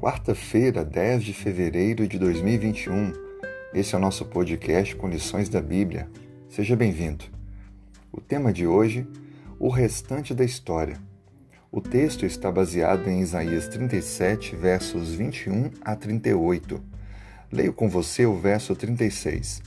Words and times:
Quarta-feira, 0.00 0.82
10 0.82 1.24
de 1.24 1.34
fevereiro 1.34 2.08
de 2.08 2.18
2021. 2.18 3.12
Esse 3.74 3.94
é 3.94 3.98
o 3.98 4.00
nosso 4.00 4.24
podcast 4.24 4.96
com 4.96 5.06
lições 5.06 5.50
da 5.50 5.60
Bíblia. 5.60 6.08
Seja 6.48 6.74
bem-vindo. 6.74 7.26
O 8.10 8.18
tema 8.18 8.50
de 8.50 8.66
hoje, 8.66 9.06
o 9.58 9.68
restante 9.68 10.32
da 10.32 10.42
história. 10.42 10.96
O 11.70 11.82
texto 11.82 12.24
está 12.24 12.50
baseado 12.50 13.08
em 13.08 13.20
Isaías 13.20 13.68
37, 13.68 14.56
versos 14.56 15.12
21 15.12 15.70
a 15.82 15.94
38. 15.94 16.82
Leio 17.52 17.74
com 17.74 17.86
você 17.86 18.24
o 18.24 18.34
verso 18.34 18.74
36. 18.74 19.62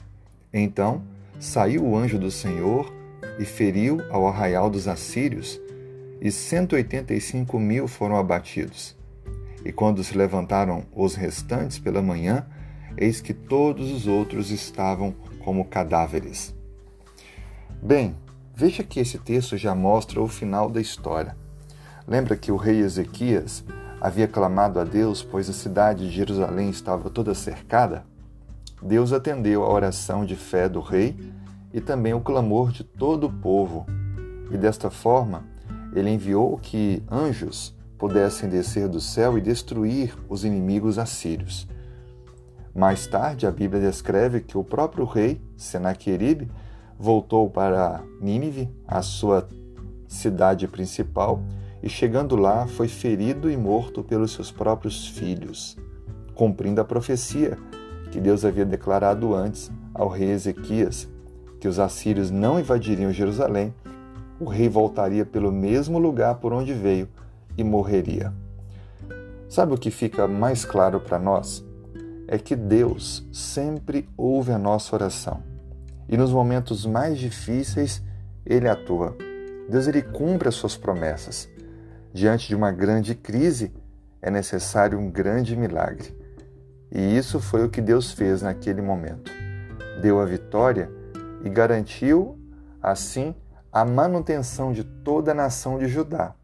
Então 0.52 1.04
saiu 1.39 1.86
o 1.86 1.95
anjo 1.95 2.18
do 2.18 2.31
Senhor 2.31 2.91
e 3.38 3.45
feriu 3.45 4.02
ao 4.09 4.27
arraial 4.27 4.68
dos 4.68 4.88
assírios, 4.88 5.62
e 6.20 6.31
185 6.31 7.59
mil 7.59 7.88
foram 7.88 8.18
abatidos. 8.18 9.02
E 9.66 9.72
quando 9.72 10.03
se 10.03 10.17
levantaram 10.17 10.84
os 10.94 11.16
restantes 11.16 11.80
pela 11.80 12.02
manhã, 12.02 12.45
eis 12.98 13.21
que 13.21 13.34
todos 13.34 13.91
os 13.91 14.08
outros 14.08 14.52
estavam 14.52 15.16
como 15.44 15.66
cadáveres. 15.66 16.54
Bem, 17.81 18.16
veja 18.55 18.84
que 18.84 18.99
esse 18.99 19.18
texto 19.18 19.57
já 19.57 19.73
mostra 19.73 20.21
o 20.21 20.27
final 20.27 20.70
da 20.70 20.81
história. 20.81 21.35
Lembra 22.07 22.35
que 22.35 22.52
o 22.52 22.57
rei 22.57 22.80
Ezequias 22.80 23.63
havia 23.99 24.27
clamado 24.27 24.80
a 24.80 24.84
Deus, 24.84 25.23
pois 25.23 25.49
a 25.49 25.54
cidade 25.54 26.07
de 26.07 26.16
Jerusalém 26.16 26.70
estava 26.70 27.09
toda 27.09 27.34
cercada? 27.34 28.05
Deus 28.82 29.13
atendeu 29.13 29.63
a 29.63 29.70
oração 29.71 30.26
de 30.26 30.35
fé 30.35 30.68
do 30.68 30.82
rei 30.82 31.16
e 31.73 31.80
também 31.80 32.13
o 32.13 32.20
clamor 32.20 32.71
de 32.71 32.84
todo 32.84 33.27
o 33.27 33.34
povo. 33.34 33.85
E 34.52 34.57
desta 34.57 34.90
forma, 34.90 35.45
ele 35.95 36.09
enviou 36.09 36.57
que 36.57 37.02
anjos 37.09 37.74
pudessem 38.04 38.49
descer 38.49 38.90
do 38.90 38.99
céu 38.99 39.37
e 39.37 39.41
destruir 39.41 40.13
os 40.27 40.43
inimigos 40.43 40.99
assírios. 40.99 41.65
Mais 42.76 43.07
tarde, 43.07 43.48
a 43.48 43.51
Bíblia 43.51 43.82
descreve 43.82 44.41
que 44.41 44.57
o 44.57 44.63
próprio 44.63 45.05
rei 45.05 45.40
Senaqueribe 45.55 46.51
voltou 46.99 47.49
para 47.49 48.04
Nínive, 48.20 48.70
a 48.85 49.01
sua 49.01 49.48
cidade 50.05 50.68
principal, 50.68 51.41
e 51.81 51.87
chegando 51.87 52.35
lá 52.35 52.68
foi 52.68 52.90
ferido 52.90 53.49
e 53.49 53.55
morto 53.55 54.04
pelos 54.04 54.34
seus 54.34 54.51
próprios 54.51 55.07
filhos, 55.07 55.77
cumprindo 56.35 56.81
a 56.81 56.84
profecia 56.84 57.57
que 58.12 58.20
Deus 58.20 58.43
havia 58.43 58.65
declarado 58.65 59.34
antes 59.34 59.71
ao 59.93 60.09
rei 60.09 60.31
Ezequias, 60.31 61.07
que 61.57 61.70
os 61.70 61.79
assírios 61.79 62.29
não 62.29 62.59
invadiriam 62.59 63.13
Jerusalém, 63.13 63.74
o 64.41 64.50
rei 64.50 64.68
voltaria 64.68 65.25
pelo 65.25 65.53
mesmo 65.53 65.97
lugar 65.97 66.35
por 66.35 66.51
onde 66.51 66.74
veio 66.74 67.07
e 67.57 67.63
morreria. 67.63 68.34
Sabe 69.50 69.73
o 69.73 69.78
que 69.78 69.91
fica 69.91 70.28
mais 70.28 70.66
claro 70.66 71.00
para 71.00 71.19
nós? 71.19 71.63
É 72.28 72.38
que 72.38 72.56
Deus 72.56 73.28
sempre 73.31 74.09
ouve 74.18 74.51
a 74.51 74.57
nossa 74.57 74.96
oração. 74.96 75.44
E 76.09 76.18
nos 76.18 76.31
momentos 76.31 76.85
mais 76.85 77.18
difíceis, 77.18 78.01
ele 78.46 78.68
atua. 78.68 79.16
Deus 79.69 79.88
ele 79.88 80.01
cumpre 80.01 80.50
as 80.50 80.56
suas 80.56 80.75
promessas. 80.75 81.50
Diante 82.13 82.47
de 82.47 82.56
uma 82.56 82.72
grande 82.72 83.16
crise, 83.16 83.72
é 84.22 84.29
necessário 84.29 84.97
um 85.00 85.09
grande 85.09 85.56
milagre. 85.56 86.18
E 86.91 87.18
isso 87.18 87.40
foi 87.40 87.66
o 87.66 87.69
que 87.69 87.81
Deus 87.81 88.12
fez 88.12 88.41
naquele 88.41 88.81
momento. 88.81 89.31
Deu 90.01 90.19
a 90.19 90.25
vitória 90.25 90.90
e 91.44 91.50
garantiu, 91.50 92.38
assim, 92.81 93.35
a 93.72 93.84
manutenção 93.84 94.72
de 94.72 94.84
toda 94.84 95.31
a 95.31 95.35
nação 95.35 95.79
de 95.79 95.88
Judá, 95.88 96.35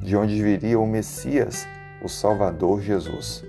de 0.00 0.16
onde 0.16 0.42
viria 0.42 0.78
o 0.78 0.86
Messias, 0.86 1.66
o 2.02 2.08
Salvador 2.08 2.80
Jesus. 2.80 3.44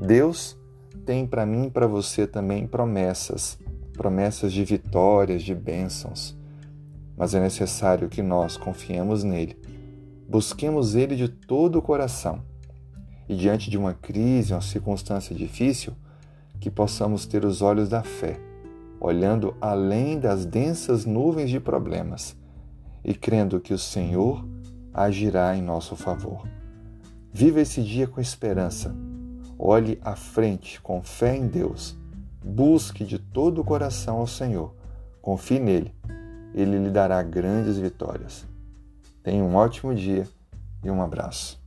Deus 0.00 0.56
tem 1.04 1.26
para 1.26 1.44
mim 1.44 1.66
e 1.66 1.70
para 1.70 1.86
você 1.86 2.26
também 2.26 2.66
promessas, 2.66 3.58
promessas 3.92 4.52
de 4.52 4.64
vitórias, 4.64 5.42
de 5.42 5.54
bênçãos. 5.54 6.36
Mas 7.16 7.34
é 7.34 7.40
necessário 7.40 8.08
que 8.08 8.22
nós 8.22 8.56
confiemos 8.56 9.24
nele, 9.24 9.58
busquemos 10.28 10.94
ele 10.94 11.16
de 11.16 11.28
todo 11.28 11.78
o 11.78 11.82
coração 11.82 12.42
e 13.28 13.34
diante 13.34 13.68
de 13.68 13.76
uma 13.76 13.92
crise, 13.92 14.54
uma 14.54 14.60
circunstância 14.60 15.34
difícil, 15.34 15.92
que 16.60 16.70
possamos 16.70 17.26
ter 17.26 17.44
os 17.44 17.60
olhos 17.60 17.88
da 17.88 18.02
fé, 18.02 18.40
olhando 19.00 19.54
além 19.60 20.18
das 20.18 20.46
densas 20.46 21.04
nuvens 21.04 21.50
de 21.50 21.60
problemas 21.60 22.36
e 23.04 23.14
crendo 23.14 23.60
que 23.60 23.74
o 23.74 23.78
Senhor 23.78 24.44
agirá 25.04 25.56
em 25.56 25.62
nosso 25.62 25.94
favor. 25.94 26.46
Viva 27.32 27.60
esse 27.60 27.82
dia 27.82 28.06
com 28.06 28.20
esperança. 28.20 28.94
Olhe 29.58 29.98
à 30.02 30.16
frente 30.16 30.80
com 30.80 31.02
fé 31.02 31.36
em 31.36 31.46
Deus. 31.46 31.96
Busque 32.44 33.04
de 33.04 33.18
todo 33.18 33.60
o 33.60 33.64
coração 33.64 34.18
ao 34.18 34.26
Senhor. 34.26 34.74
Confie 35.20 35.58
nele. 35.58 35.94
Ele 36.54 36.78
lhe 36.78 36.90
dará 36.90 37.22
grandes 37.22 37.78
vitórias. 37.78 38.46
Tenha 39.22 39.44
um 39.44 39.54
ótimo 39.54 39.94
dia 39.94 40.26
e 40.82 40.90
um 40.90 41.02
abraço. 41.02 41.60